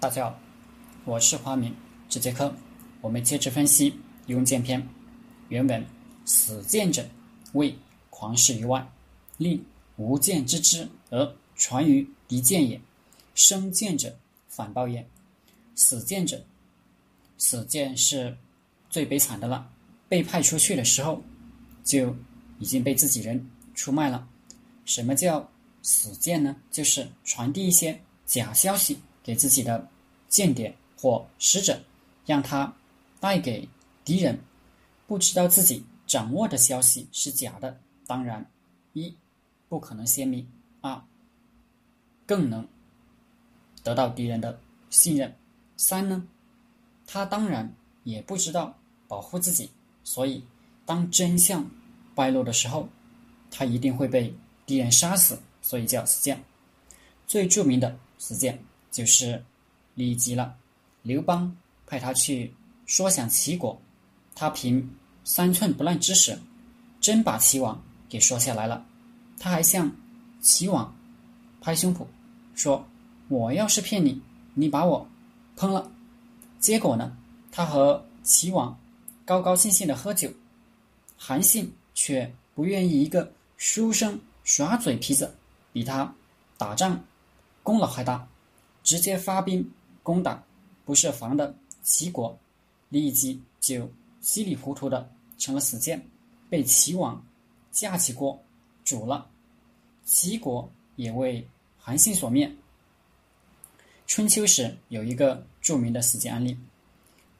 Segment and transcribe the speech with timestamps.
[0.00, 0.38] 大家好，
[1.04, 1.74] 我是花明。
[2.08, 2.54] 这节课
[3.00, 3.90] 我们接着分析
[4.28, 4.80] 《庸剑篇》
[5.48, 5.84] 原文
[6.24, 7.04] ：“死谏者，
[7.54, 7.76] 谓
[8.08, 8.88] 狂士于外，
[9.38, 9.60] 立
[9.96, 12.80] 无剑之之而传于敌剑也。
[13.34, 14.16] 生剑者，
[14.46, 15.04] 反报也。
[15.74, 16.44] 死谏者，
[17.36, 18.38] 死谏是
[18.88, 19.68] 最悲惨的了。
[20.08, 21.20] 被派出去的时候，
[21.82, 22.14] 就
[22.60, 24.28] 已经被自己人出卖了。
[24.84, 25.50] 什么叫
[25.82, 26.54] 死谏呢？
[26.70, 28.96] 就是传递一些假消息。”
[29.28, 29.86] 给自己的
[30.26, 31.78] 间谍或使者，
[32.24, 32.74] 让他
[33.20, 33.68] 带给
[34.02, 34.40] 敌人
[35.06, 37.78] 不知道自己掌握的消息是假的。
[38.06, 38.50] 当然，
[38.94, 39.14] 一
[39.68, 40.46] 不可能泄密；
[40.80, 40.98] 二
[42.24, 42.66] 更能
[43.82, 45.30] 得到敌人的信任；
[45.76, 46.26] 三呢，
[47.06, 47.70] 他当然
[48.04, 48.74] 也不知道
[49.06, 49.70] 保护自己，
[50.04, 50.42] 所以
[50.86, 51.70] 当真相
[52.14, 52.88] 败露的时候，
[53.50, 55.38] 他一定会被敌人杀死。
[55.60, 56.42] 所以叫死谏。
[57.26, 58.58] 最著名的死谏。
[58.98, 59.44] 就是
[59.94, 60.56] 李吉了。
[61.02, 61.56] 刘邦
[61.86, 62.52] 派他去
[62.84, 63.80] 说降齐国，
[64.34, 64.90] 他凭
[65.22, 66.36] 三寸不烂之舌，
[67.00, 68.84] 真把齐王给说下来了。
[69.38, 69.88] 他还向
[70.40, 70.92] 齐王
[71.60, 72.04] 拍胸脯
[72.56, 72.84] 说
[73.30, 74.20] ：“我要是骗你，
[74.54, 75.08] 你把我
[75.56, 75.88] 烹了。”
[76.58, 77.16] 结果呢，
[77.52, 78.76] 他和齐王
[79.24, 80.28] 高高兴兴的喝酒，
[81.16, 85.36] 韩信却不愿意一个书生耍嘴皮子，
[85.72, 86.12] 比他
[86.56, 87.04] 打仗
[87.62, 88.26] 功劳还大。
[88.88, 89.70] 直接发兵
[90.02, 90.42] 攻打
[90.86, 92.34] 不设防的齐国，
[92.88, 93.86] 李吉就
[94.22, 96.02] 稀里糊涂的成了死谏，
[96.48, 97.22] 被齐王
[97.70, 98.42] 架起锅
[98.86, 99.28] 煮了。
[100.06, 100.66] 齐国
[100.96, 101.46] 也为
[101.78, 102.50] 韩信所灭。
[104.06, 106.56] 春秋时有一个著名的死谏案例：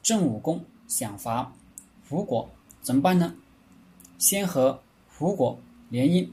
[0.00, 1.52] 郑武公想伐
[2.08, 2.48] 胡国，
[2.82, 3.34] 怎么办呢？
[4.16, 6.30] 先和胡国联姻，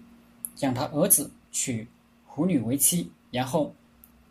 [0.59, 1.87] 让他儿子娶
[2.27, 3.73] 胡女为妻，然后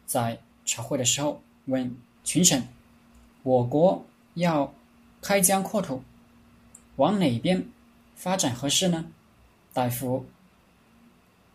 [0.06, 0.40] 再。
[0.68, 2.62] 朝会的时候，问群臣
[3.42, 4.74] ：“我国要
[5.22, 6.02] 开疆扩土，
[6.96, 7.66] 往哪边
[8.14, 9.06] 发展合适呢？”
[9.72, 10.26] 大夫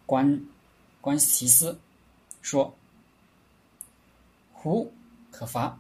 [0.08, 0.44] 观
[1.00, 1.80] 观其思，
[2.42, 2.76] 说
[4.52, 4.92] ：“胡
[5.30, 5.80] 可伐。”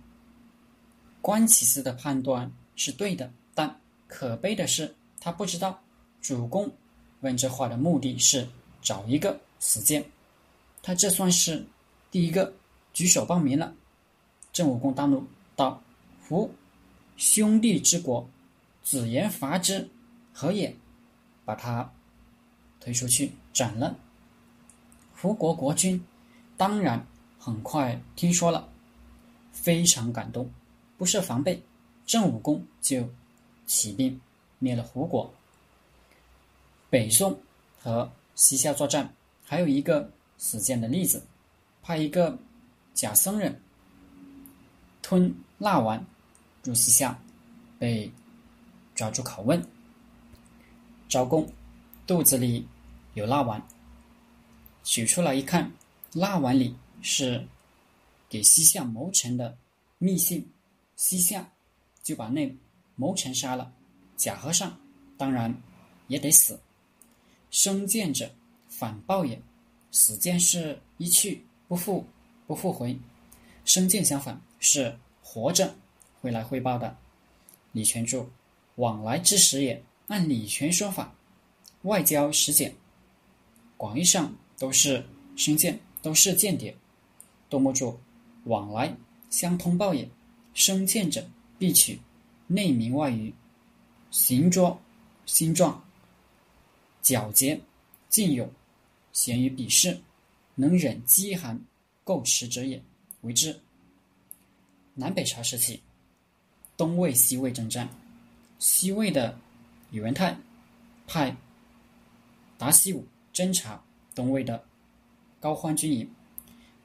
[1.19, 5.81] 观其思的判断是对的，但可悲的是，他不知道
[6.21, 6.71] 主公
[7.21, 8.47] 问这话的目的是
[8.79, 10.05] 找一个死谏，
[10.83, 11.65] 他这算是
[12.11, 12.53] 第一个。
[12.93, 13.73] 举手报名了，
[14.51, 15.81] 郑武公大怒道
[16.29, 16.53] ：“胡
[17.17, 18.29] 兄弟之国，
[18.83, 19.89] 子言伐之，
[20.31, 20.75] 何也？”
[21.43, 21.91] 把他
[22.79, 23.97] 推出去斩了。
[25.17, 26.01] 胡国国君
[26.55, 27.05] 当然
[27.39, 28.69] 很快听说了，
[29.51, 30.49] 非常感动，
[30.97, 31.61] 不设防备，
[32.05, 33.09] 郑武公就
[33.65, 34.21] 起兵
[34.59, 35.33] 灭了胡国。
[36.89, 37.39] 北宋
[37.81, 41.25] 和西夏作战，还有一个死谏的例子，
[41.81, 42.37] 派一个。
[42.93, 43.59] 假僧人
[45.01, 46.05] 吞蜡丸
[46.63, 47.19] 入西夏，
[47.79, 48.11] 被
[48.95, 49.61] 抓住拷问。
[51.09, 51.47] 招供
[52.07, 52.67] 肚子里
[53.13, 53.61] 有蜡丸，
[54.83, 55.71] 取出来一看，
[56.13, 57.45] 蜡丸里是
[58.29, 59.55] 给西夏谋臣的
[59.97, 60.47] 密信，
[60.95, 61.47] 西夏
[62.01, 62.51] 就把那
[62.95, 63.71] 谋臣杀了。
[64.15, 64.75] 假和尚
[65.17, 65.53] 当然
[66.07, 66.59] 也得死。
[67.51, 68.31] 生见者
[68.67, 69.39] 反报也，
[69.91, 72.05] 死谏是一去不复。
[72.47, 72.97] 不复回，
[73.65, 75.75] 生见相反是活着
[76.21, 76.95] 回来汇报的。
[77.71, 78.29] 李全注：
[78.75, 79.83] 往来之时也。
[80.07, 81.15] 按李全说法，
[81.83, 82.75] 外交使节，
[83.77, 85.03] 广义上都是
[85.37, 86.75] 生见，都是间谍。
[87.49, 87.97] 杜牧注：
[88.43, 88.93] 往来
[89.29, 90.07] 相通报也。
[90.53, 91.25] 生见者
[91.57, 91.99] 必取
[92.45, 93.33] 内明外愚，
[94.11, 94.79] 行拙
[95.25, 95.83] 心壮，
[97.01, 97.59] 皎洁
[98.09, 98.51] 劲勇，
[99.13, 99.99] 贤于比试，
[100.55, 101.59] 能忍饥寒。
[102.03, 102.81] 构持者也，
[103.21, 103.59] 为之。
[104.95, 105.81] 南北朝时期，
[106.77, 107.89] 东魏、西魏征战，
[108.59, 109.37] 西魏的
[109.91, 110.37] 宇文泰
[111.07, 111.35] 派
[112.57, 114.63] 达西武侦察东魏的
[115.39, 116.09] 高欢军营，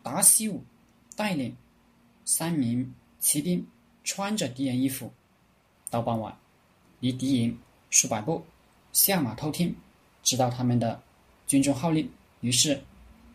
[0.02, 0.62] 达西武
[1.14, 1.54] 带领
[2.24, 3.66] 三名骑兵，
[4.04, 5.12] 穿着敌人衣服，
[5.90, 6.34] 到傍晚
[7.00, 7.58] 离敌营
[7.90, 8.44] 数百步，
[8.92, 9.76] 下马偷听，
[10.22, 11.02] 知道他们的
[11.46, 12.10] 军中号令，
[12.40, 12.82] 于是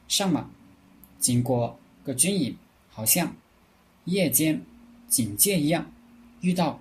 [0.08, 0.50] 上马。
[1.24, 2.54] 经过个军营，
[2.90, 3.34] 好像
[4.04, 4.62] 夜间
[5.08, 5.90] 警戒一样，
[6.42, 6.78] 遇到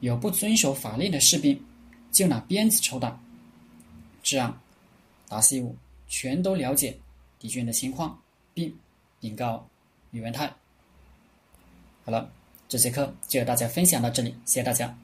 [0.00, 1.62] 有不遵守法令的士兵，
[2.10, 3.20] 就拿鞭子抽打。
[4.22, 4.58] 这样，
[5.28, 5.76] 达西武
[6.08, 6.96] 全都了解
[7.38, 8.18] 敌军的情况，
[8.54, 8.74] 并
[9.20, 9.68] 禀告
[10.12, 10.50] 宇文泰。
[12.06, 12.32] 好了，
[12.66, 15.03] 这节课就和大家分享到这里，谢谢大家。